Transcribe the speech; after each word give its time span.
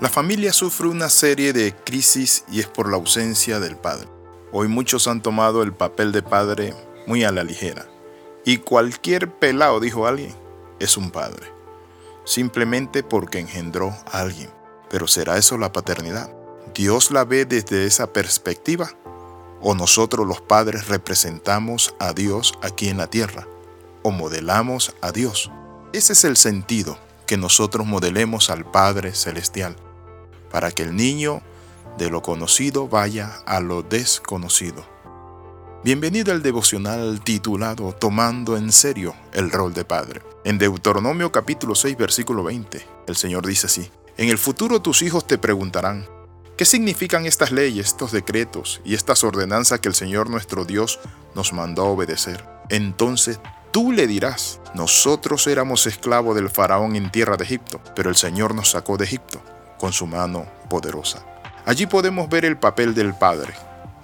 La 0.00 0.08
familia 0.08 0.52
sufre 0.52 0.88
una 0.88 1.08
serie 1.08 1.52
de 1.52 1.74
crisis 1.74 2.44
y 2.50 2.60
es 2.60 2.66
por 2.66 2.88
la 2.88 2.96
ausencia 2.96 3.60
del 3.60 3.76
padre. 3.76 4.08
Hoy 4.52 4.68
muchos 4.68 5.08
han 5.08 5.22
tomado 5.22 5.62
el 5.62 5.72
papel 5.72 6.12
de 6.12 6.22
padre 6.22 6.74
muy 7.06 7.24
a 7.24 7.32
la 7.32 7.44
ligera. 7.44 7.86
Y 8.44 8.58
cualquier 8.58 9.30
pelado, 9.30 9.80
dijo 9.80 10.06
alguien, 10.06 10.34
es 10.78 10.96
un 10.96 11.10
padre. 11.10 11.52
Simplemente 12.24 13.02
porque 13.02 13.38
engendró 13.38 13.88
a 14.06 14.20
alguien. 14.20 14.50
Pero 14.90 15.08
¿será 15.08 15.38
eso 15.38 15.58
la 15.58 15.72
paternidad? 15.72 16.30
¿Dios 16.74 17.10
la 17.10 17.24
ve 17.24 17.44
desde 17.44 17.86
esa 17.86 18.12
perspectiva? 18.12 18.90
¿O 19.60 19.74
nosotros 19.74 20.26
los 20.26 20.40
padres 20.40 20.88
representamos 20.88 21.94
a 21.98 22.12
Dios 22.12 22.54
aquí 22.62 22.88
en 22.88 22.98
la 22.98 23.08
tierra? 23.08 23.46
¿O 24.02 24.10
modelamos 24.10 24.94
a 25.00 25.10
Dios? 25.10 25.50
Ese 25.92 26.12
es 26.12 26.24
el 26.24 26.36
sentido, 26.36 26.98
que 27.26 27.36
nosotros 27.36 27.86
modelemos 27.86 28.50
al 28.50 28.64
Padre 28.64 29.12
Celestial, 29.12 29.76
para 30.50 30.70
que 30.70 30.82
el 30.82 30.94
niño 30.96 31.42
de 31.98 32.10
lo 32.10 32.22
conocido 32.22 32.88
vaya 32.88 33.40
a 33.46 33.60
lo 33.60 33.82
desconocido. 33.82 34.86
Bienvenido 35.82 36.32
al 36.32 36.42
devocional 36.42 37.20
titulado 37.22 37.92
Tomando 37.92 38.56
en 38.56 38.72
serio 38.72 39.14
el 39.32 39.50
rol 39.50 39.74
de 39.74 39.84
padre. 39.84 40.22
En 40.44 40.58
Deuteronomio 40.58 41.30
capítulo 41.30 41.74
6 41.74 41.96
versículo 41.96 42.42
20, 42.44 42.84
el 43.06 43.16
Señor 43.16 43.46
dice 43.46 43.66
así, 43.66 43.90
En 44.16 44.28
el 44.28 44.38
futuro 44.38 44.80
tus 44.80 45.02
hijos 45.02 45.26
te 45.26 45.38
preguntarán, 45.38 46.06
¿Qué 46.56 46.64
significan 46.64 47.26
estas 47.26 47.52
leyes, 47.52 47.88
estos 47.88 48.12
decretos 48.12 48.80
y 48.82 48.94
estas 48.94 49.24
ordenanzas 49.24 49.80
que 49.80 49.88
el 49.88 49.94
Señor 49.94 50.30
nuestro 50.30 50.64
Dios 50.64 51.00
nos 51.34 51.52
mandó 51.52 51.82
a 51.82 51.90
obedecer? 51.90 52.42
Entonces 52.70 53.40
tú 53.76 53.92
le 53.92 54.06
dirás, 54.06 54.58
nosotros 54.72 55.46
éramos 55.46 55.86
esclavos 55.86 56.34
del 56.34 56.48
faraón 56.48 56.96
en 56.96 57.10
tierra 57.10 57.36
de 57.36 57.44
Egipto, 57.44 57.78
pero 57.94 58.08
el 58.08 58.16
Señor 58.16 58.54
nos 58.54 58.70
sacó 58.70 58.96
de 58.96 59.04
Egipto 59.04 59.42
con 59.76 59.92
su 59.92 60.06
mano 60.06 60.46
poderosa. 60.70 61.22
Allí 61.66 61.84
podemos 61.84 62.30
ver 62.30 62.46
el 62.46 62.56
papel 62.56 62.94
del 62.94 63.12
Padre, 63.12 63.52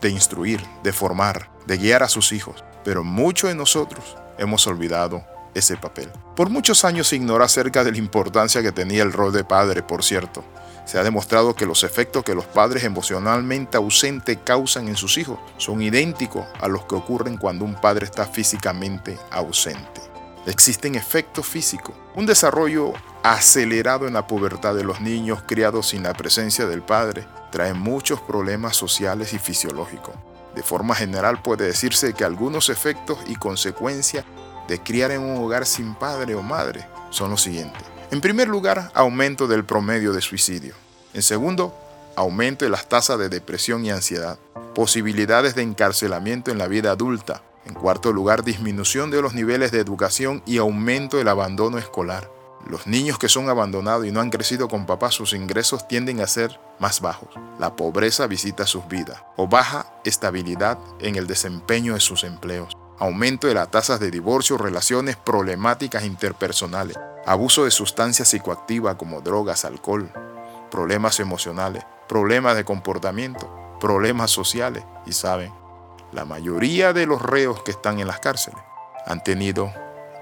de 0.00 0.10
instruir, 0.10 0.60
de 0.84 0.92
formar, 0.92 1.50
de 1.66 1.78
guiar 1.78 2.04
a 2.04 2.08
sus 2.08 2.30
hijos, 2.30 2.62
pero 2.84 3.02
muchos 3.02 3.50
de 3.50 3.56
nosotros 3.56 4.16
hemos 4.38 4.64
olvidado 4.68 5.24
ese 5.52 5.76
papel. 5.76 6.12
Por 6.36 6.48
muchos 6.48 6.84
años 6.84 7.08
se 7.08 7.16
ignoró 7.16 7.42
acerca 7.42 7.82
de 7.82 7.90
la 7.90 7.98
importancia 7.98 8.62
que 8.62 8.70
tenía 8.70 9.02
el 9.02 9.12
rol 9.12 9.32
de 9.32 9.42
padre, 9.42 9.82
por 9.82 10.04
cierto, 10.04 10.44
se 10.86 10.98
ha 10.98 11.02
demostrado 11.02 11.54
que 11.54 11.66
los 11.66 11.84
efectos 11.84 12.24
que 12.24 12.34
los 12.34 12.46
padres 12.46 12.84
emocionalmente 12.84 13.76
ausentes 13.76 14.38
causan 14.44 14.88
en 14.88 14.96
sus 14.96 15.18
hijos 15.18 15.38
son 15.58 15.82
idénticos 15.82 16.46
a 16.60 16.68
los 16.68 16.86
que 16.86 16.94
ocurren 16.94 17.36
cuando 17.36 17.64
un 17.64 17.74
padre 17.74 18.06
está 18.06 18.24
físicamente 18.24 19.18
ausente. 19.30 20.00
Existen 20.46 20.94
efectos 20.94 21.44
físicos, 21.44 21.96
un 22.14 22.24
desarrollo 22.24 22.92
acelerado 23.24 24.06
en 24.06 24.14
la 24.14 24.28
pubertad 24.28 24.76
de 24.76 24.84
los 24.84 25.00
niños 25.00 25.42
criados 25.44 25.88
sin 25.88 26.04
la 26.04 26.14
presencia 26.14 26.66
del 26.66 26.82
padre 26.82 27.26
trae 27.50 27.74
muchos 27.74 28.20
problemas 28.20 28.76
sociales 28.76 29.32
y 29.32 29.38
fisiológicos. 29.40 30.14
De 30.54 30.62
forma 30.62 30.94
general 30.94 31.42
puede 31.42 31.66
decirse 31.66 32.14
que 32.14 32.24
algunos 32.24 32.68
efectos 32.68 33.18
y 33.26 33.34
consecuencias 33.34 34.24
de 34.68 34.80
criar 34.80 35.10
en 35.10 35.22
un 35.22 35.44
hogar 35.44 35.66
sin 35.66 35.96
padre 35.96 36.36
o 36.36 36.42
madre 36.42 36.86
son 37.10 37.30
los 37.30 37.42
siguientes. 37.42 37.95
En 38.12 38.20
primer 38.20 38.46
lugar, 38.46 38.92
aumento 38.94 39.48
del 39.48 39.64
promedio 39.64 40.12
de 40.12 40.20
suicidio. 40.20 40.74
En 41.12 41.22
segundo, 41.22 41.74
aumento 42.14 42.64
de 42.64 42.70
las 42.70 42.88
tasas 42.88 43.18
de 43.18 43.28
depresión 43.28 43.84
y 43.84 43.90
ansiedad. 43.90 44.38
Posibilidades 44.76 45.56
de 45.56 45.62
encarcelamiento 45.62 46.52
en 46.52 46.58
la 46.58 46.68
vida 46.68 46.92
adulta. 46.92 47.42
En 47.64 47.74
cuarto 47.74 48.12
lugar, 48.12 48.44
disminución 48.44 49.10
de 49.10 49.20
los 49.20 49.34
niveles 49.34 49.72
de 49.72 49.80
educación 49.80 50.40
y 50.46 50.58
aumento 50.58 51.16
del 51.16 51.26
abandono 51.26 51.78
escolar. 51.78 52.30
Los 52.70 52.86
niños 52.86 53.18
que 53.18 53.28
son 53.28 53.48
abandonados 53.48 54.06
y 54.06 54.12
no 54.12 54.20
han 54.20 54.30
crecido 54.30 54.68
con 54.68 54.86
papá, 54.86 55.10
sus 55.10 55.32
ingresos 55.32 55.88
tienden 55.88 56.20
a 56.20 56.28
ser 56.28 56.60
más 56.78 57.00
bajos. 57.00 57.30
La 57.58 57.74
pobreza 57.74 58.28
visita 58.28 58.66
sus 58.66 58.86
vidas 58.86 59.20
o 59.36 59.48
baja 59.48 59.92
estabilidad 60.04 60.78
en 61.00 61.16
el 61.16 61.26
desempeño 61.26 61.94
de 61.94 62.00
sus 62.00 62.22
empleos. 62.22 62.76
Aumento 62.98 63.48
de 63.48 63.54
las 63.54 63.70
tasas 63.70 63.98
de 63.98 64.12
divorcio, 64.12 64.58
relaciones 64.58 65.16
problemáticas 65.16 66.04
interpersonales 66.04 66.96
abuso 67.26 67.64
de 67.64 67.70
sustancias 67.70 68.28
psicoactivas 68.28 68.94
como 68.94 69.20
drogas, 69.20 69.64
alcohol, 69.64 70.10
problemas 70.70 71.20
emocionales, 71.20 71.84
problemas 72.08 72.56
de 72.56 72.64
comportamiento, 72.64 73.76
problemas 73.80 74.30
sociales. 74.30 74.84
Y 75.04 75.12
saben, 75.12 75.52
la 76.12 76.24
mayoría 76.24 76.92
de 76.92 77.06
los 77.06 77.20
reos 77.20 77.62
que 77.64 77.72
están 77.72 77.98
en 77.98 78.06
las 78.06 78.20
cárceles 78.20 78.60
han 79.06 79.22
tenido 79.22 79.72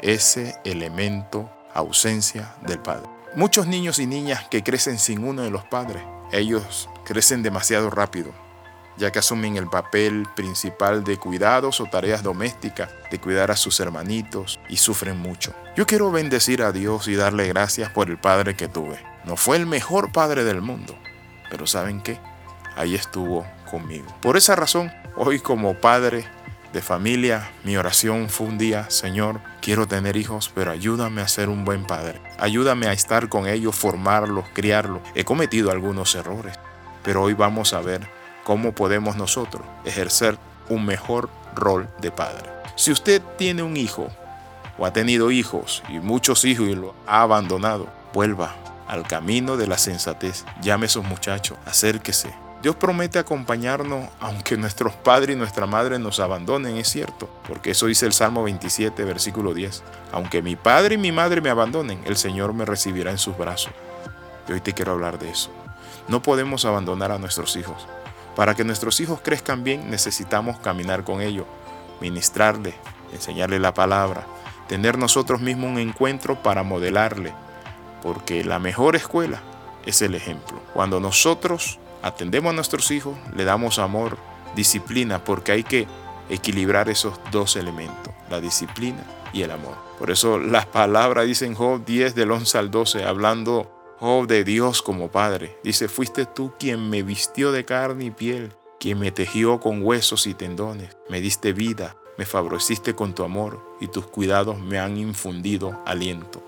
ese 0.00 0.56
elemento 0.64 1.50
ausencia 1.74 2.54
del 2.62 2.80
padre. 2.80 3.08
Muchos 3.34 3.66
niños 3.66 3.98
y 3.98 4.06
niñas 4.06 4.48
que 4.48 4.62
crecen 4.62 4.98
sin 4.98 5.22
uno 5.22 5.42
de 5.42 5.50
los 5.50 5.64
padres, 5.64 6.02
ellos 6.32 6.88
crecen 7.04 7.42
demasiado 7.42 7.90
rápido, 7.90 8.32
ya 8.96 9.12
que 9.12 9.18
asumen 9.18 9.56
el 9.56 9.68
papel 9.68 10.26
principal 10.34 11.04
de 11.04 11.18
cuidados 11.18 11.80
o 11.80 11.86
tareas 11.86 12.22
domésticas, 12.22 12.90
de 13.10 13.20
cuidar 13.20 13.50
a 13.50 13.56
sus 13.56 13.78
hermanitos 13.80 14.58
y 14.68 14.76
sufren 14.76 15.18
mucho. 15.18 15.54
Yo 15.76 15.86
quiero 15.86 16.10
bendecir 16.10 16.62
a 16.62 16.72
Dios 16.72 17.08
y 17.08 17.14
darle 17.14 17.48
gracias 17.48 17.90
por 17.90 18.10
el 18.10 18.18
padre 18.18 18.56
que 18.56 18.68
tuve. 18.68 18.98
No 19.24 19.36
fue 19.36 19.56
el 19.56 19.66
mejor 19.66 20.12
padre 20.12 20.44
del 20.44 20.62
mundo, 20.62 20.96
pero 21.50 21.66
¿saben 21.66 22.00
qué? 22.00 22.18
Ahí 22.76 22.94
estuvo 22.94 23.46
conmigo. 23.70 24.06
Por 24.20 24.36
esa 24.36 24.56
razón, 24.56 24.92
hoy 25.16 25.40
como 25.40 25.74
padre 25.74 26.26
de 26.72 26.82
familia, 26.82 27.50
mi 27.64 27.76
oración 27.76 28.28
fue 28.28 28.46
un 28.46 28.58
día, 28.58 28.90
Señor, 28.90 29.40
quiero 29.62 29.86
tener 29.86 30.16
hijos, 30.16 30.50
pero 30.54 30.70
ayúdame 30.70 31.22
a 31.22 31.28
ser 31.28 31.48
un 31.48 31.64
buen 31.64 31.86
padre. 31.86 32.20
Ayúdame 32.38 32.86
a 32.86 32.92
estar 32.92 33.28
con 33.28 33.46
ellos, 33.46 33.74
formarlos, 33.74 34.44
criarlos. 34.52 35.00
He 35.14 35.24
cometido 35.24 35.70
algunos 35.70 36.14
errores, 36.14 36.58
pero 37.02 37.22
hoy 37.22 37.32
vamos 37.32 37.72
a 37.72 37.80
ver 37.80 38.15
cómo 38.46 38.70
podemos 38.70 39.16
nosotros 39.16 39.64
ejercer 39.84 40.38
un 40.68 40.86
mejor 40.86 41.28
rol 41.56 41.88
de 42.00 42.12
padre. 42.12 42.48
Si 42.76 42.92
usted 42.92 43.20
tiene 43.36 43.64
un 43.64 43.76
hijo 43.76 44.06
o 44.78 44.86
ha 44.86 44.92
tenido 44.92 45.32
hijos 45.32 45.82
y 45.88 45.98
muchos 45.98 46.44
hijos 46.44 46.68
y 46.68 46.76
lo 46.76 46.94
ha 47.08 47.22
abandonado, 47.22 47.88
vuelva 48.14 48.54
al 48.86 49.04
camino 49.04 49.56
de 49.56 49.66
la 49.66 49.78
sensatez. 49.78 50.44
Llame 50.62 50.84
a 50.84 50.86
esos 50.86 51.04
muchachos, 51.04 51.58
acérquese. 51.66 52.32
Dios 52.62 52.76
promete 52.76 53.18
acompañarnos 53.18 54.10
aunque 54.20 54.56
nuestros 54.56 54.92
padres 54.94 55.34
y 55.34 55.38
nuestra 55.38 55.66
madre 55.66 55.98
nos 55.98 56.20
abandonen, 56.20 56.76
es 56.76 56.88
cierto, 56.88 57.28
porque 57.48 57.72
eso 57.72 57.86
dice 57.86 58.06
el 58.06 58.12
Salmo 58.12 58.44
27, 58.44 59.02
versículo 59.02 59.54
10. 59.54 59.82
Aunque 60.12 60.40
mi 60.40 60.54
padre 60.54 60.94
y 60.94 60.98
mi 60.98 61.10
madre 61.10 61.40
me 61.40 61.50
abandonen, 61.50 62.00
el 62.04 62.16
Señor 62.16 62.52
me 62.52 62.64
recibirá 62.64 63.10
en 63.10 63.18
sus 63.18 63.36
brazos. 63.36 63.72
Y 64.48 64.52
hoy 64.52 64.60
te 64.60 64.72
quiero 64.72 64.92
hablar 64.92 65.18
de 65.18 65.30
eso. 65.30 65.50
No 66.06 66.22
podemos 66.22 66.64
abandonar 66.64 67.10
a 67.10 67.18
nuestros 67.18 67.56
hijos. 67.56 67.88
Para 68.36 68.54
que 68.54 68.64
nuestros 68.64 69.00
hijos 69.00 69.20
crezcan 69.22 69.64
bien 69.64 69.90
necesitamos 69.90 70.58
caminar 70.58 71.04
con 71.04 71.22
ellos, 71.22 71.46
ministrarle, 72.02 72.74
enseñarle 73.12 73.58
la 73.58 73.72
palabra, 73.72 74.26
tener 74.68 74.98
nosotros 74.98 75.40
mismos 75.40 75.70
un 75.70 75.78
encuentro 75.78 76.42
para 76.42 76.62
modelarle, 76.62 77.32
porque 78.02 78.44
la 78.44 78.58
mejor 78.58 78.94
escuela 78.94 79.40
es 79.86 80.02
el 80.02 80.14
ejemplo. 80.14 80.60
Cuando 80.74 81.00
nosotros 81.00 81.78
atendemos 82.02 82.50
a 82.50 82.54
nuestros 82.54 82.90
hijos, 82.90 83.16
le 83.34 83.44
damos 83.44 83.78
amor, 83.78 84.18
disciplina, 84.54 85.24
porque 85.24 85.52
hay 85.52 85.62
que 85.62 85.88
equilibrar 86.28 86.90
esos 86.90 87.18
dos 87.30 87.56
elementos, 87.56 88.12
la 88.28 88.40
disciplina 88.40 89.02
y 89.32 89.42
el 89.42 89.50
amor. 89.50 89.76
Por 89.98 90.10
eso 90.10 90.38
las 90.38 90.66
palabras 90.66 91.26
dicen 91.26 91.54
Job 91.54 91.84
10 91.86 92.14
del 92.14 92.32
11 92.32 92.58
al 92.58 92.70
12, 92.70 93.04
hablando 93.04 93.75
Oh, 93.98 94.26
de 94.26 94.44
Dios 94.44 94.82
como 94.82 95.10
Padre. 95.10 95.56
Dice, 95.64 95.88
fuiste 95.88 96.26
tú 96.26 96.52
quien 96.58 96.90
me 96.90 97.02
vistió 97.02 97.50
de 97.50 97.64
carne 97.64 98.04
y 98.04 98.10
piel, 98.10 98.52
quien 98.78 98.98
me 98.98 99.10
tejió 99.10 99.58
con 99.58 99.82
huesos 99.82 100.26
y 100.26 100.34
tendones, 100.34 100.94
me 101.08 101.22
diste 101.22 101.54
vida, 101.54 101.96
me 102.18 102.26
favoreciste 102.26 102.94
con 102.94 103.14
tu 103.14 103.24
amor 103.24 103.58
y 103.80 103.88
tus 103.88 104.06
cuidados 104.06 104.60
me 104.60 104.78
han 104.78 104.98
infundido 104.98 105.82
aliento. 105.86 106.42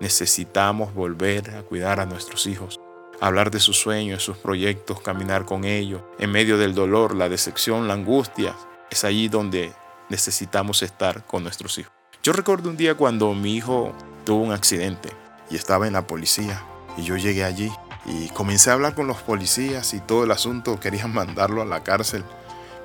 Necesitamos 0.00 0.94
volver 0.94 1.50
a 1.50 1.62
cuidar 1.62 2.00
a 2.00 2.06
nuestros 2.06 2.46
hijos, 2.46 2.80
hablar 3.20 3.50
de 3.50 3.60
sus 3.60 3.78
sueños, 3.78 4.22
sus 4.22 4.38
proyectos, 4.38 5.02
caminar 5.02 5.44
con 5.44 5.64
ellos, 5.64 6.00
en 6.18 6.32
medio 6.32 6.56
del 6.56 6.74
dolor, 6.74 7.14
la 7.14 7.28
decepción, 7.28 7.86
la 7.86 7.94
angustia. 7.94 8.56
Es 8.90 9.04
allí 9.04 9.28
donde 9.28 9.74
necesitamos 10.08 10.82
estar 10.82 11.26
con 11.26 11.42
nuestros 11.42 11.76
hijos. 11.76 11.92
Yo 12.22 12.32
recuerdo 12.32 12.70
un 12.70 12.78
día 12.78 12.94
cuando 12.94 13.34
mi 13.34 13.56
hijo 13.56 13.92
tuvo 14.24 14.42
un 14.42 14.52
accidente 14.52 15.10
y 15.50 15.56
estaba 15.56 15.86
en 15.86 15.92
la 15.92 16.06
policía 16.06 16.64
y 16.96 17.02
yo 17.02 17.16
llegué 17.16 17.44
allí 17.44 17.72
y 18.06 18.28
comencé 18.28 18.70
a 18.70 18.74
hablar 18.74 18.94
con 18.94 19.06
los 19.06 19.22
policías 19.22 19.94
y 19.94 20.00
todo 20.00 20.24
el 20.24 20.30
asunto, 20.30 20.78
querían 20.78 21.12
mandarlo 21.12 21.62
a 21.62 21.66
la 21.66 21.82
cárcel. 21.82 22.24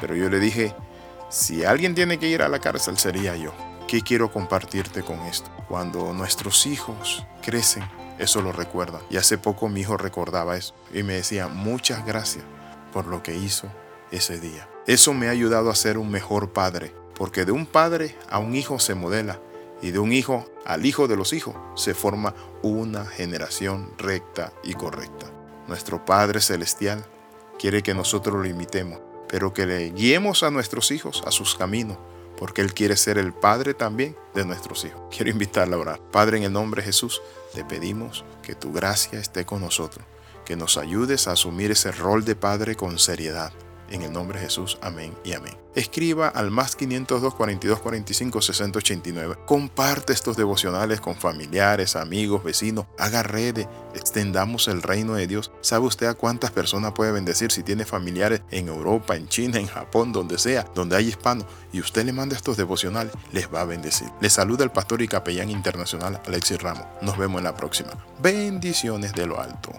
Pero 0.00 0.16
yo 0.16 0.28
le 0.28 0.40
dije, 0.40 0.74
si 1.30 1.64
alguien 1.64 1.94
tiene 1.94 2.18
que 2.18 2.28
ir 2.28 2.42
a 2.42 2.48
la 2.48 2.58
cárcel 2.58 2.98
sería 2.98 3.36
yo. 3.36 3.52
¿Qué 3.86 4.00
quiero 4.00 4.32
compartirte 4.32 5.02
con 5.02 5.20
esto? 5.20 5.50
Cuando 5.68 6.12
nuestros 6.12 6.66
hijos 6.66 7.26
crecen, 7.42 7.84
eso 8.18 8.40
lo 8.40 8.50
recuerda. 8.50 9.00
Y 9.10 9.18
hace 9.18 9.38
poco 9.38 9.68
mi 9.68 9.80
hijo 9.80 9.96
recordaba 9.96 10.56
eso 10.56 10.74
y 10.92 11.02
me 11.02 11.14
decía, 11.14 11.48
muchas 11.48 12.04
gracias 12.04 12.44
por 12.92 13.06
lo 13.06 13.22
que 13.22 13.36
hizo 13.36 13.68
ese 14.10 14.40
día. 14.40 14.68
Eso 14.86 15.12
me 15.12 15.28
ha 15.28 15.30
ayudado 15.30 15.70
a 15.70 15.74
ser 15.74 15.98
un 15.98 16.10
mejor 16.10 16.52
padre, 16.52 16.94
porque 17.14 17.44
de 17.44 17.52
un 17.52 17.66
padre 17.66 18.16
a 18.30 18.38
un 18.38 18.54
hijo 18.54 18.78
se 18.78 18.94
modela 18.94 19.40
y 19.84 19.90
de 19.90 19.98
un 19.98 20.14
hijo 20.14 20.46
al 20.64 20.86
hijo 20.86 21.08
de 21.08 21.16
los 21.16 21.34
hijos 21.34 21.54
se 21.76 21.92
forma 21.92 22.34
una 22.62 23.04
generación 23.04 23.92
recta 23.98 24.50
y 24.62 24.72
correcta. 24.72 25.26
Nuestro 25.68 26.06
Padre 26.06 26.40
Celestial 26.40 27.04
quiere 27.58 27.82
que 27.82 27.92
nosotros 27.92 28.34
lo 28.34 28.46
imitemos, 28.46 28.98
pero 29.28 29.52
que 29.52 29.66
le 29.66 29.90
guiemos 29.90 30.42
a 30.42 30.50
nuestros 30.50 30.90
hijos 30.90 31.22
a 31.26 31.30
sus 31.30 31.54
caminos, 31.54 31.98
porque 32.38 32.62
Él 32.62 32.72
quiere 32.72 32.96
ser 32.96 33.18
el 33.18 33.34
Padre 33.34 33.74
también 33.74 34.16
de 34.34 34.46
nuestros 34.46 34.86
hijos. 34.86 35.02
Quiero 35.14 35.30
invitarle 35.30 35.74
a 35.74 35.78
orar. 35.78 36.00
Padre, 36.10 36.38
en 36.38 36.44
el 36.44 36.52
nombre 36.54 36.80
de 36.80 36.86
Jesús, 36.86 37.20
te 37.52 37.62
pedimos 37.62 38.24
que 38.42 38.54
tu 38.54 38.72
gracia 38.72 39.20
esté 39.20 39.44
con 39.44 39.60
nosotros, 39.60 40.06
que 40.46 40.56
nos 40.56 40.78
ayudes 40.78 41.28
a 41.28 41.32
asumir 41.32 41.70
ese 41.72 41.92
rol 41.92 42.24
de 42.24 42.36
Padre 42.36 42.74
con 42.74 42.98
seriedad 42.98 43.52
en 43.94 44.02
el 44.02 44.12
nombre 44.12 44.38
de 44.38 44.46
Jesús, 44.46 44.78
amén 44.82 45.14
y 45.24 45.32
amén. 45.32 45.56
Escriba 45.74 46.28
al 46.28 46.50
más 46.50 46.76
502 46.76 47.34
42 47.34 47.80
45 47.80 48.42
60 48.42 48.78
89. 48.78 49.36
Comparte 49.46 50.12
estos 50.12 50.36
devocionales 50.36 51.00
con 51.00 51.14
familiares, 51.14 51.96
amigos, 51.96 52.44
vecinos. 52.44 52.86
Haga 52.98 53.22
redes, 53.22 53.66
extendamos 53.94 54.68
el 54.68 54.82
reino 54.82 55.14
de 55.14 55.26
Dios. 55.26 55.52
¿Sabe 55.60 55.86
usted 55.86 56.06
a 56.06 56.14
cuántas 56.14 56.50
personas 56.50 56.92
puede 56.92 57.12
bendecir 57.12 57.50
si 57.50 57.62
tiene 57.62 57.84
familiares 57.84 58.42
en 58.50 58.68
Europa, 58.68 59.16
en 59.16 59.28
China, 59.28 59.58
en 59.58 59.66
Japón, 59.66 60.12
donde 60.12 60.38
sea, 60.38 60.64
donde 60.74 60.96
hay 60.96 61.08
hispanos? 61.08 61.46
Y 61.72 61.80
usted 61.80 62.04
le 62.04 62.12
manda 62.12 62.36
estos 62.36 62.56
devocionales, 62.56 63.12
les 63.32 63.52
va 63.52 63.62
a 63.62 63.64
bendecir. 63.64 64.08
Le 64.20 64.30
saluda 64.30 64.64
el 64.64 64.70
pastor 64.70 65.02
y 65.02 65.08
capellán 65.08 65.50
internacional 65.50 66.20
Alexis 66.26 66.60
Ramos. 66.60 66.86
Nos 67.00 67.16
vemos 67.16 67.38
en 67.38 67.44
la 67.44 67.56
próxima. 67.56 67.90
Bendiciones 68.20 69.12
de 69.12 69.26
lo 69.26 69.40
alto. 69.40 69.72